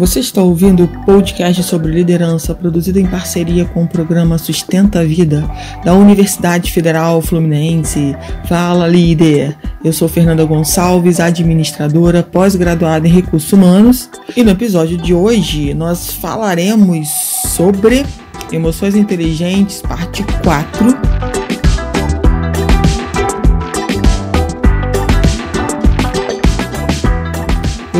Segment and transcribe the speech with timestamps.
[0.00, 5.04] Você está ouvindo o podcast sobre liderança produzido em parceria com o programa Sustenta a
[5.04, 5.46] Vida
[5.84, 8.16] da Universidade Federal Fluminense.
[8.48, 9.54] Fala, líder!
[9.84, 16.14] Eu sou Fernanda Gonçalves, administradora pós-graduada em recursos humanos, e no episódio de hoje nós
[16.14, 17.06] falaremos
[17.54, 18.06] sobre
[18.50, 21.29] emoções inteligentes, parte 4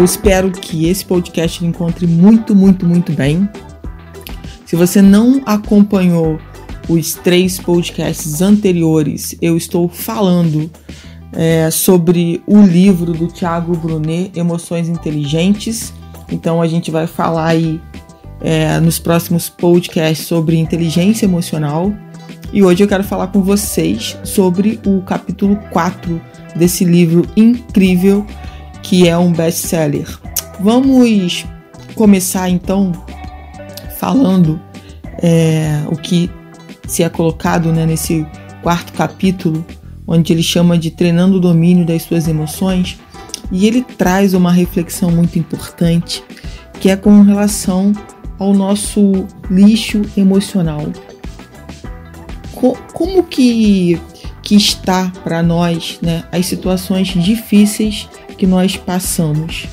[0.01, 3.47] Eu espero que esse podcast encontre muito, muito, muito bem.
[4.65, 6.39] Se você não acompanhou
[6.89, 10.71] os três podcasts anteriores, eu estou falando
[11.35, 15.93] é, sobre o livro do Thiago Brunet, Emoções Inteligentes.
[16.33, 17.79] Então a gente vai falar aí
[18.41, 21.93] é, nos próximos podcasts sobre inteligência emocional.
[22.55, 26.19] E hoje eu quero falar com vocês sobre o capítulo 4
[26.57, 28.27] desse livro incrível
[28.91, 30.05] que é um best-seller.
[30.59, 31.47] Vamos
[31.95, 32.91] começar então
[34.01, 34.61] falando
[35.23, 36.29] é, o que
[36.89, 38.27] se é colocado né, nesse
[38.65, 39.65] quarto capítulo,
[40.09, 42.99] onde ele chama de treinando o domínio das suas emoções,
[43.53, 46.25] e ele traz uma reflexão muito importante,
[46.81, 47.93] que é com relação
[48.41, 50.85] ao nosso lixo emocional.
[52.93, 54.01] como que,
[54.43, 58.09] que está para nós né, as situações difíceis
[58.41, 59.67] que nós passamos.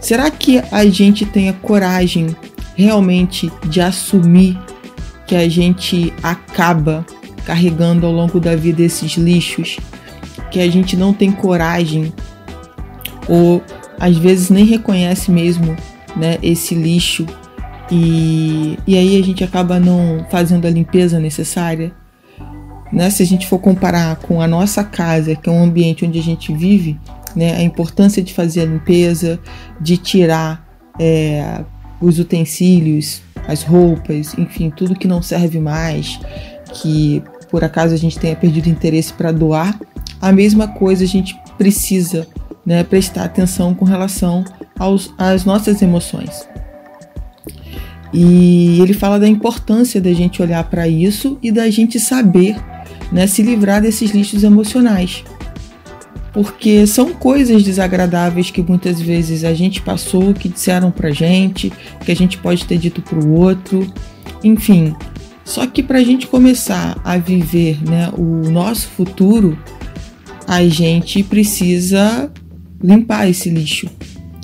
[0.00, 2.28] Será que a gente tem a coragem
[2.76, 4.56] realmente de assumir
[5.26, 7.04] que a gente acaba
[7.44, 9.76] carregando ao longo da vida esses lixos,
[10.52, 12.12] que a gente não tem coragem
[13.28, 13.60] ou
[13.98, 15.74] às vezes nem reconhece mesmo,
[16.14, 17.26] né, esse lixo
[17.90, 21.92] e, e aí a gente acaba não fazendo a limpeza necessária?
[22.92, 23.10] Né?
[23.10, 26.22] Se a gente for comparar com a nossa casa, que é um ambiente onde a
[26.22, 27.00] gente vive,
[27.34, 29.38] né, a importância de fazer a limpeza,
[29.80, 30.66] de tirar
[30.98, 31.62] é,
[32.00, 36.18] os utensílios, as roupas, enfim, tudo que não serve mais,
[36.74, 39.78] que por acaso a gente tenha perdido interesse para doar,
[40.20, 42.26] a mesma coisa a gente precisa
[42.64, 44.44] né, prestar atenção com relação
[44.78, 46.48] aos, às nossas emoções.
[48.12, 52.56] E ele fala da importância da gente olhar para isso e da gente saber
[53.10, 55.24] né, se livrar desses lixos emocionais
[56.34, 61.72] porque são coisas desagradáveis que muitas vezes a gente passou, que disseram pra gente,
[62.04, 63.86] que a gente pode ter dito pro outro,
[64.42, 64.96] enfim.
[65.44, 69.56] Só que para a gente começar a viver né, o nosso futuro,
[70.44, 72.28] a gente precisa
[72.82, 73.88] limpar esse lixo,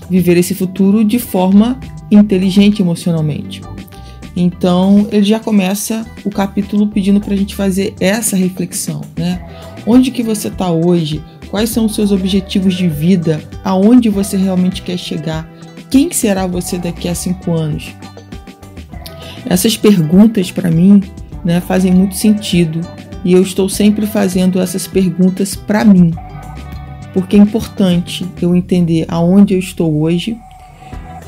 [0.09, 3.63] viver esse futuro de forma inteligente emocionalmente.
[4.37, 9.45] Então ele já começa o capítulo pedindo para a gente fazer essa reflexão, né?
[9.85, 11.21] Onde que você está hoje?
[11.51, 13.43] Quais são os seus objetivos de vida?
[13.65, 15.49] Aonde você realmente quer chegar?
[15.91, 17.93] Quem será você daqui a cinco anos?
[19.45, 21.03] Essas perguntas para mim
[21.45, 22.81] né, fazem muito sentido
[23.25, 26.13] e eu estou sempre fazendo essas perguntas para mim,
[27.13, 30.39] porque é importante eu entender aonde eu estou hoje,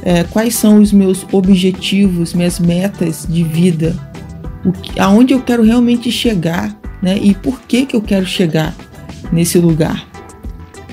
[0.03, 3.95] é, quais são os meus objetivos, minhas metas de vida,
[4.83, 8.75] que, aonde eu quero realmente chegar, né, e por que que eu quero chegar
[9.31, 10.12] nesse lugar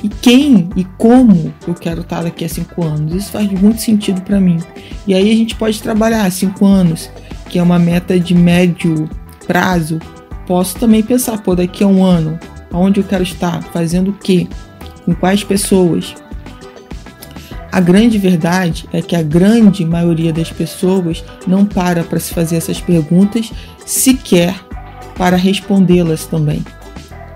[0.04, 3.14] e quem e como eu quero estar daqui a cinco anos.
[3.14, 4.60] Isso faz muito sentido para mim.
[5.06, 7.10] E aí a gente pode trabalhar cinco anos,
[7.50, 9.10] que é uma meta de médio
[9.46, 10.00] prazo.
[10.48, 12.40] Posso também pensar, pô, daqui a um ano,
[12.72, 14.48] aonde eu quero estar, fazendo o quê,
[15.06, 16.16] com quais pessoas.
[17.72, 22.56] A grande verdade é que a grande maioria das pessoas não para para se fazer
[22.56, 23.52] essas perguntas,
[23.86, 24.56] sequer
[25.16, 26.64] para respondê-las também.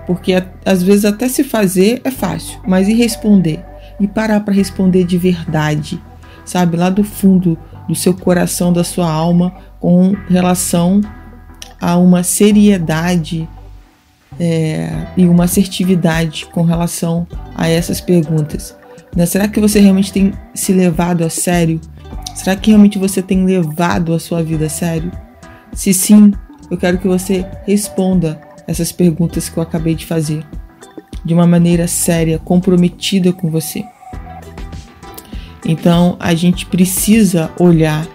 [0.06, 3.64] Porque às vezes até se fazer é fácil, mas e responder?
[3.98, 6.00] E parar para responder de verdade,
[6.44, 6.76] sabe?
[6.76, 11.00] Lá do fundo do seu coração, da sua alma, com relação
[11.80, 13.48] a uma seriedade
[14.40, 18.76] é, e uma assertividade com relação a essas perguntas.
[19.14, 19.26] Né?
[19.26, 21.80] Será que você realmente tem se levado a sério?
[22.34, 25.12] Será que realmente você tem levado a sua vida a sério?
[25.72, 26.32] Se sim,
[26.70, 30.44] eu quero que você responda essas perguntas que eu acabei de fazer
[31.24, 33.84] de uma maneira séria, comprometida com você.
[35.64, 38.06] Então a gente precisa olhar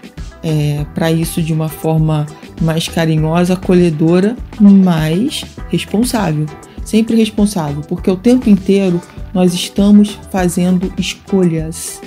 [0.44, 2.28] é, para isso de uma forma
[2.62, 6.46] mais carinhosa, acolhedora, mas responsável.
[6.86, 9.01] Sempre responsável, porque o tempo inteiro
[9.34, 12.01] nós estamos fazendo escolhas.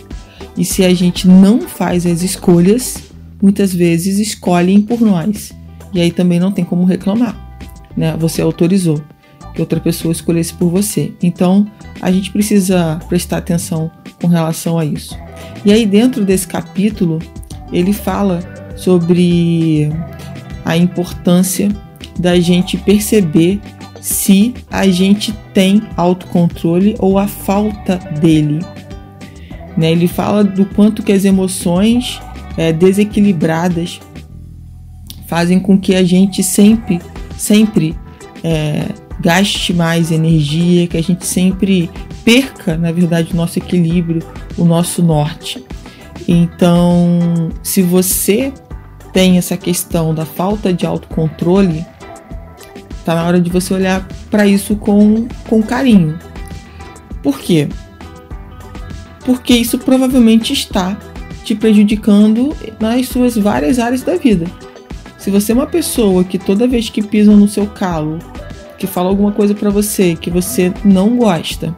[0.56, 2.96] E se a gente não faz as escolhas,
[3.40, 5.52] muitas vezes escolhem por nós.
[5.92, 7.51] E aí também não tem como reclamar
[7.96, 8.16] né?
[8.18, 9.02] Você autorizou
[9.54, 11.12] que outra pessoa escolhesse por você.
[11.22, 11.66] Então,
[12.00, 13.90] a gente precisa prestar atenção
[14.20, 15.16] com relação a isso.
[15.64, 17.18] E aí, dentro desse capítulo,
[17.72, 18.40] ele fala
[18.76, 19.90] sobre
[20.64, 21.68] a importância
[22.18, 23.60] da gente perceber
[24.00, 28.60] se a gente tem autocontrole ou a falta dele.
[29.76, 29.92] Né?
[29.92, 32.20] Ele fala do quanto que as emoções
[32.56, 34.00] é, desequilibradas
[35.26, 37.00] fazem com que a gente sempre,
[37.42, 37.98] sempre
[38.44, 38.86] é,
[39.20, 41.90] gaste mais energia, que a gente sempre
[42.24, 44.22] perca, na verdade, o nosso equilíbrio,
[44.56, 45.64] o nosso norte.
[46.28, 48.52] Então, se você
[49.12, 51.84] tem essa questão da falta de autocontrole,
[53.04, 56.18] tá na hora de você olhar para isso com, com carinho.
[57.22, 57.68] Por quê?
[59.24, 60.96] Porque isso provavelmente está
[61.44, 64.46] te prejudicando nas suas várias áreas da vida.
[65.22, 68.18] Se você é uma pessoa que toda vez que pisam no seu calo,
[68.76, 71.72] que fala alguma coisa para você que você não gosta,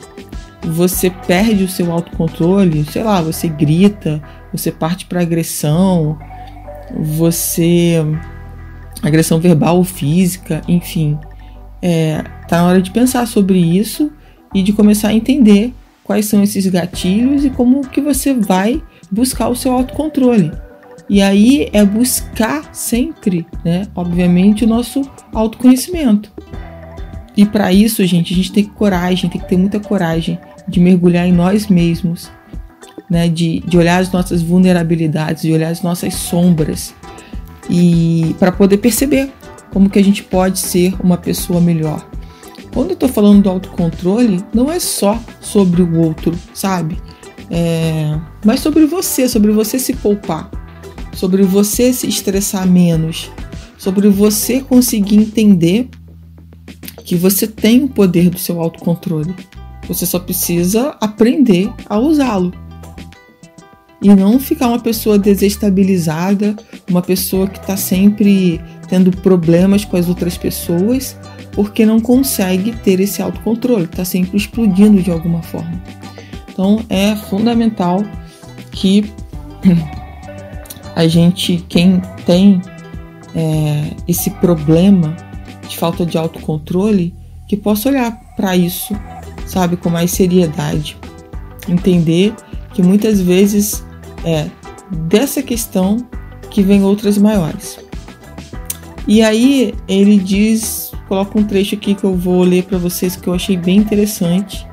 [0.62, 6.18] você perde o seu autocontrole, sei lá, você grita, você parte para agressão,
[6.96, 8.02] você
[9.02, 11.18] agressão verbal ou física, enfim,
[11.82, 14.10] é, tá na hora de pensar sobre isso
[14.54, 19.50] e de começar a entender quais são esses gatilhos e como que você vai buscar
[19.50, 20.63] o seu autocontrole.
[21.08, 25.02] E aí é buscar sempre, né, obviamente, o nosso
[25.32, 26.32] autoconhecimento.
[27.36, 31.26] E para isso, gente, a gente tem coragem, tem que ter muita coragem de mergulhar
[31.26, 32.30] em nós mesmos,
[33.10, 33.28] né?
[33.28, 36.94] De, de olhar as nossas vulnerabilidades, de olhar as nossas sombras
[37.68, 39.32] e para poder perceber
[39.72, 42.06] como que a gente pode ser uma pessoa melhor.
[42.72, 46.98] Quando eu estou falando do autocontrole, não é só sobre o outro, sabe?
[47.50, 50.50] É, mas sobre você, sobre você se poupar,
[51.14, 53.30] sobre você se estressar menos,
[53.78, 55.88] sobre você conseguir entender
[57.04, 59.34] que você tem o poder do seu autocontrole.
[59.86, 62.52] Você só precisa aprender a usá-lo.
[64.00, 66.56] E não ficar uma pessoa desestabilizada,
[66.88, 71.16] uma pessoa que está sempre tendo problemas com as outras pessoas,
[71.52, 75.82] porque não consegue ter esse autocontrole, está sempre explodindo de alguma forma.
[76.52, 78.04] Então é fundamental
[78.70, 79.10] que
[80.94, 82.60] a gente, quem tem
[83.34, 85.16] é, esse problema
[85.68, 87.14] de falta de autocontrole,
[87.48, 88.94] que possa olhar para isso,
[89.46, 90.96] sabe, com mais seriedade.
[91.68, 92.34] Entender
[92.72, 93.84] que muitas vezes
[94.24, 94.46] é
[95.08, 95.96] dessa questão
[96.50, 97.78] que vem outras maiores.
[99.06, 103.28] E aí ele diz, coloca um trecho aqui que eu vou ler para vocês que
[103.28, 104.66] eu achei bem interessante,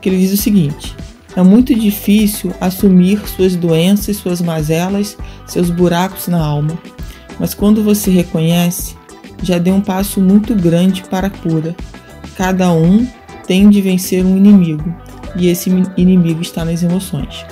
[0.00, 0.94] que ele diz o seguinte:
[1.36, 5.16] é muito difícil assumir suas doenças, suas mazelas,
[5.46, 6.76] seus buracos na alma.
[7.38, 8.96] Mas quando você reconhece,
[9.42, 11.74] já deu um passo muito grande para a cura.
[12.36, 13.06] Cada um
[13.46, 14.94] tem de vencer um inimigo,
[15.36, 17.44] e esse inimigo está nas emoções.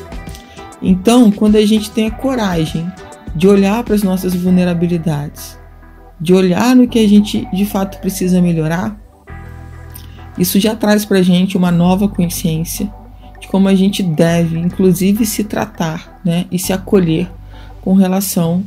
[0.82, 2.86] Então, quando a gente tem a coragem
[3.34, 5.58] de olhar para as nossas vulnerabilidades,
[6.20, 8.96] de olhar no que a gente de fato precisa melhorar,
[10.36, 12.92] isso já traz para a gente uma nova consciência
[13.48, 17.30] como a gente deve, inclusive, se tratar né, e se acolher
[17.80, 18.62] com relação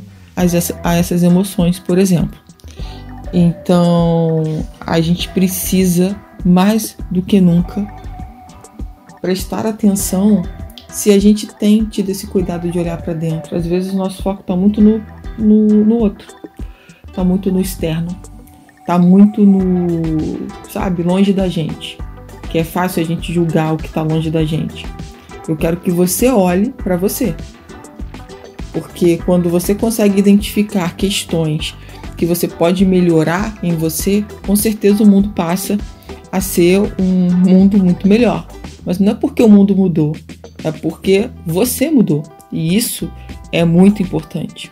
[0.82, 2.38] a essas emoções, por exemplo.
[3.32, 7.86] Então, a gente precisa mais do que nunca
[9.20, 10.42] prestar atenção
[10.88, 13.56] se a gente tem tido esse cuidado de olhar para dentro.
[13.56, 15.02] Às vezes o nosso foco está muito no,
[15.38, 16.26] no, no outro,
[17.08, 18.14] está muito no externo,
[18.80, 21.96] está muito no, sabe, longe da gente.
[22.52, 24.84] Que é fácil a gente julgar o que está longe da gente.
[25.48, 27.34] Eu quero que você olhe para você.
[28.74, 31.74] Porque quando você consegue identificar questões
[32.14, 35.78] que você pode melhorar em você, com certeza o mundo passa
[36.30, 38.46] a ser um mundo muito melhor.
[38.84, 40.14] Mas não é porque o mundo mudou,
[40.62, 42.22] é porque você mudou.
[42.52, 43.10] E isso
[43.50, 44.70] é muito importante.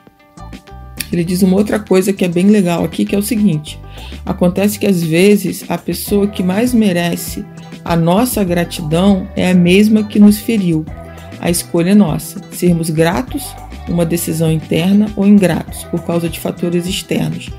[1.10, 3.80] Ele diz uma outra coisa que é bem legal aqui, que é o seguinte:
[4.25, 7.44] acontece que às vezes a pessoa que mais merece
[7.84, 10.84] a nossa gratidão é a mesma que nos feriu.
[11.40, 13.54] A escolha é nossa: sermos gratos
[13.88, 17.50] uma decisão interna ou ingratos por causa de fatores externos.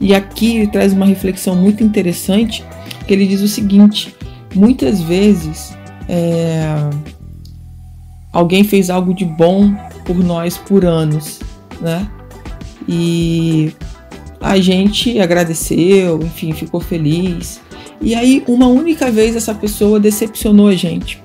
[0.00, 2.64] E aqui ele traz uma reflexão muito interessante,
[3.06, 4.14] que ele diz o seguinte:
[4.54, 5.76] muitas vezes
[6.08, 6.74] é,
[8.32, 11.40] alguém fez algo de bom por nós por anos,
[11.80, 12.08] né?
[12.88, 13.72] E
[14.40, 17.60] a gente agradeceu, enfim, ficou feliz.
[18.04, 21.24] E aí, uma única vez, essa pessoa decepcionou a gente.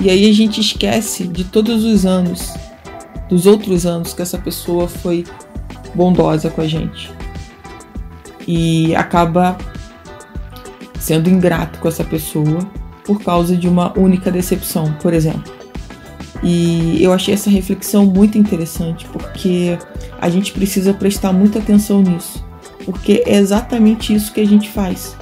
[0.00, 2.54] E aí a gente esquece de todos os anos
[3.28, 5.24] dos outros anos que essa pessoa foi
[5.96, 7.10] bondosa com a gente.
[8.46, 9.58] E acaba
[11.00, 12.60] sendo ingrato com essa pessoa
[13.04, 15.52] por causa de uma única decepção, por exemplo.
[16.44, 19.76] E eu achei essa reflexão muito interessante, porque
[20.20, 22.44] a gente precisa prestar muita atenção nisso,
[22.84, 25.17] porque é exatamente isso que a gente faz.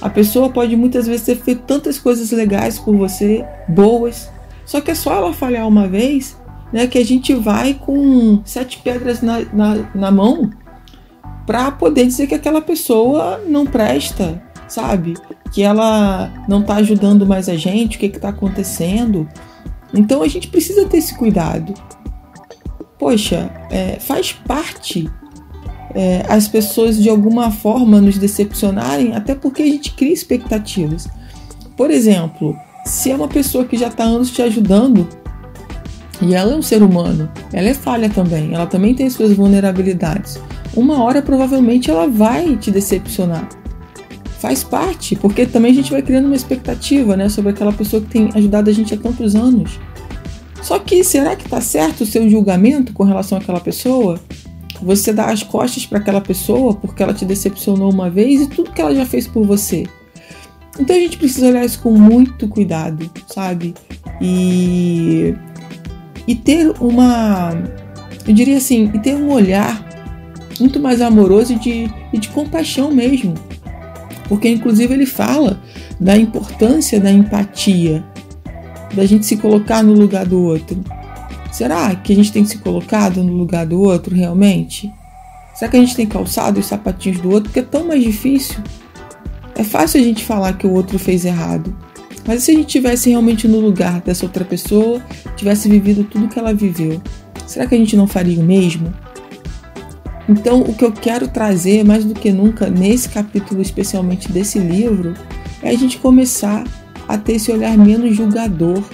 [0.00, 4.30] A pessoa pode muitas vezes ter feito tantas coisas legais por você, boas,
[4.64, 6.36] só que é só ela falhar uma vez,
[6.72, 10.50] né, que a gente vai com sete pedras na, na, na mão
[11.46, 15.14] para poder dizer que aquela pessoa não presta, sabe?
[15.50, 19.26] Que ela não está ajudando mais a gente, o que está acontecendo.
[19.94, 21.72] Então a gente precisa ter esse cuidado.
[22.98, 25.10] Poxa, é, faz parte
[25.98, 31.08] é, as pessoas de alguma forma nos decepcionarem, até porque a gente cria expectativas.
[31.76, 35.08] Por exemplo, se é uma pessoa que já está anos te ajudando
[36.22, 40.38] e ela é um ser humano, ela é falha também, ela também tem suas vulnerabilidades.
[40.76, 43.48] Uma hora provavelmente ela vai te decepcionar.
[44.38, 48.08] Faz parte, porque também a gente vai criando uma expectativa, né, sobre aquela pessoa que
[48.08, 49.80] tem ajudado a gente há tantos anos.
[50.62, 54.20] Só que será que está certo o seu julgamento com relação àquela pessoa?
[54.82, 58.72] Você dá as costas para aquela pessoa porque ela te decepcionou uma vez e tudo
[58.72, 59.86] que ela já fez por você.
[60.78, 63.74] Então a gente precisa olhar isso com muito cuidado, sabe?
[64.20, 65.34] E
[66.28, 67.54] e ter uma,
[68.26, 69.82] eu diria assim, e ter um olhar
[70.60, 73.32] muito mais amoroso e de, e de compaixão mesmo.
[74.28, 75.58] Porque, inclusive, ele fala
[75.98, 78.04] da importância da empatia,
[78.94, 80.78] da gente se colocar no lugar do outro.
[81.50, 84.92] Será que a gente tem se colocado no lugar do outro realmente?
[85.54, 87.44] Será que a gente tem calçado os sapatinhos do outro?
[87.44, 88.62] Porque é tão mais difícil.
[89.56, 91.74] É fácil a gente falar que o outro fez errado.
[92.26, 95.02] Mas se a gente tivesse realmente no lugar dessa outra pessoa,
[95.34, 97.00] tivesse vivido tudo que ela viveu,
[97.46, 98.92] será que a gente não faria o mesmo?
[100.28, 105.14] Então, o que eu quero trazer mais do que nunca nesse capítulo, especialmente desse livro,
[105.62, 106.64] é a gente começar
[107.08, 108.84] a ter esse olhar menos julgador,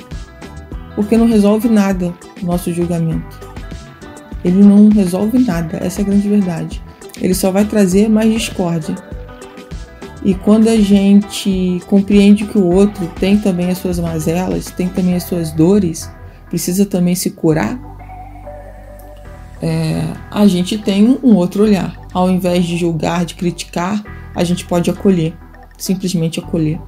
[0.94, 3.54] porque não resolve nada nosso julgamento.
[4.44, 6.82] Ele não resolve nada, essa é a grande verdade.
[7.20, 8.94] Ele só vai trazer mais discórdia.
[10.24, 15.14] E quando a gente compreende que o outro tem também as suas mazelas, tem também
[15.14, 16.10] as suas dores,
[16.48, 17.78] precisa também se curar,
[19.62, 21.98] é, a gente tem um outro olhar.
[22.12, 24.02] Ao invés de julgar, de criticar,
[24.34, 25.34] a gente pode acolher,
[25.78, 26.78] simplesmente acolher.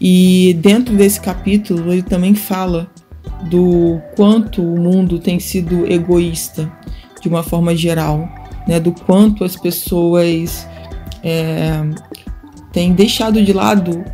[0.00, 2.88] E dentro desse capítulo, ele também fala
[3.50, 6.70] do quanto o mundo tem sido egoísta
[7.20, 8.28] de uma forma geral,
[8.66, 8.80] né?
[8.80, 10.66] do quanto as pessoas
[11.22, 11.82] é,
[12.72, 14.04] tem deixado de lado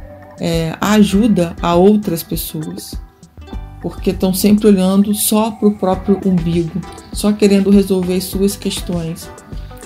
[0.41, 2.95] é, a ajuda a outras pessoas,
[3.81, 6.81] porque estão sempre olhando só para o próprio umbigo,
[7.13, 9.31] só querendo resolver as suas questões.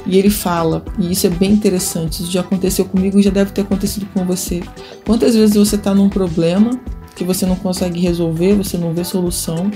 [0.06, 3.50] E ele fala, e isso é bem interessante, isso já aconteceu comigo e já deve
[3.50, 4.62] ter acontecido com você.
[5.04, 6.78] Quantas vezes você está num problema
[7.16, 9.70] que você não consegue resolver, você não vê solução,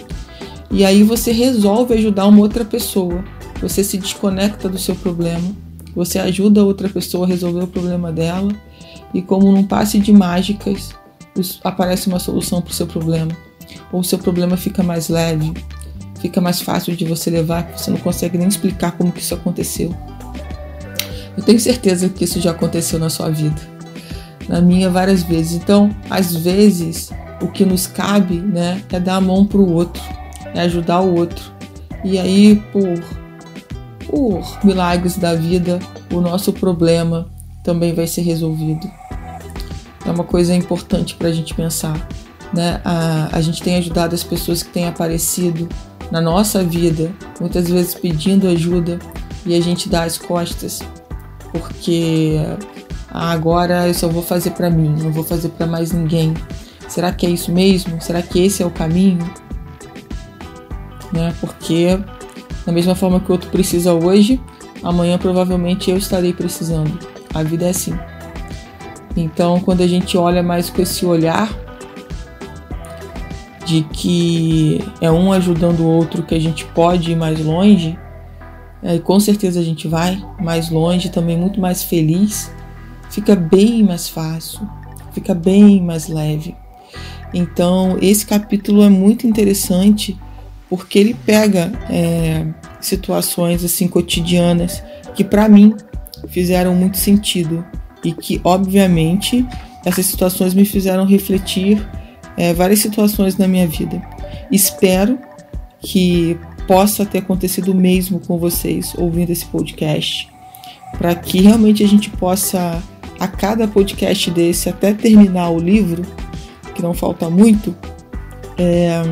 [0.70, 3.24] e aí você resolve ajudar uma outra pessoa,
[3.60, 5.52] você se desconecta do seu problema
[5.94, 8.52] você ajuda outra pessoa a resolver o problema dela
[9.12, 10.90] e, como num passe de mágicas,
[11.64, 13.36] aparece uma solução para o seu problema.
[13.92, 15.52] Ou o seu problema fica mais leve,
[16.20, 19.94] fica mais fácil de você levar, você não consegue nem explicar como que isso aconteceu.
[21.36, 23.60] Eu tenho certeza que isso já aconteceu na sua vida,
[24.48, 25.54] na minha várias vezes.
[25.54, 30.02] Então, às vezes, o que nos cabe, né, é dar a mão para o outro,
[30.54, 31.52] é ajudar o outro.
[32.04, 33.20] E aí, por
[34.10, 35.78] por milagres da vida,
[36.12, 37.28] o nosso problema
[37.62, 38.90] também vai ser resolvido.
[40.04, 42.08] É uma coisa importante para a gente pensar.
[42.52, 42.80] Né?
[42.84, 45.68] A, a gente tem ajudado as pessoas que têm aparecido
[46.10, 48.98] na nossa vida, muitas vezes pedindo ajuda,
[49.46, 50.80] e a gente dá as costas,
[51.52, 52.36] porque
[53.10, 56.34] ah, agora eu só vou fazer para mim, não vou fazer para mais ninguém.
[56.90, 58.00] Será que é isso mesmo?
[58.00, 59.24] Será que esse é o caminho?
[61.12, 61.32] Né?
[61.40, 61.96] Porque
[62.66, 64.40] da mesma forma que o outro precisa hoje,
[64.82, 66.98] amanhã provavelmente eu estarei precisando.
[67.32, 67.96] A vida é assim.
[69.16, 71.48] Então, quando a gente olha mais com esse olhar
[73.64, 77.96] de que é um ajudando o outro que a gente pode ir mais longe,
[78.82, 82.52] é, com certeza a gente vai mais longe, também muito mais feliz,
[83.10, 84.68] fica bem mais fácil,
[85.12, 86.56] fica bem mais leve.
[87.32, 90.18] Então, esse capítulo é muito interessante
[90.68, 92.46] porque ele pega é,
[92.80, 94.82] situações assim cotidianas
[95.14, 95.74] que para mim
[96.28, 97.64] fizeram muito sentido
[98.04, 99.44] e que obviamente
[99.84, 101.86] essas situações me fizeram refletir
[102.36, 104.00] é, várias situações na minha vida.
[104.50, 105.18] Espero
[105.80, 110.28] que possa ter acontecido o mesmo com vocês ouvindo esse podcast,
[110.98, 112.82] para que realmente a gente possa
[113.18, 116.02] a cada podcast desse até terminar o livro,
[116.80, 117.76] que não falta muito,
[118.56, 119.02] é,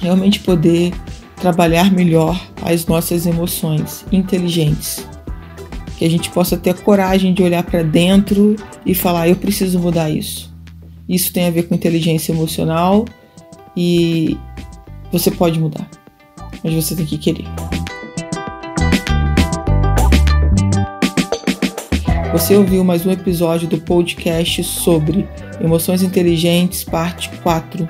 [0.00, 0.92] realmente poder
[1.36, 5.06] trabalhar melhor as nossas emoções inteligentes.
[5.96, 9.78] Que a gente possa ter a coragem de olhar para dentro e falar: eu preciso
[9.78, 10.52] mudar isso.
[11.08, 13.04] Isso tem a ver com inteligência emocional
[13.76, 14.36] e
[15.12, 15.88] você pode mudar,
[16.64, 17.44] mas você tem que querer.
[22.34, 25.28] Você ouviu mais um episódio do podcast sobre
[25.60, 27.88] Emoções Inteligentes, parte 4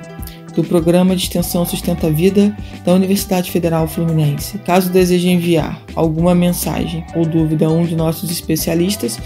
[0.55, 4.59] do Programa de Extensão Sustenta a Vida da Universidade Federal Fluminense.
[4.59, 9.17] Caso deseje enviar alguma mensagem ou dúvida a um de nossos especialistas,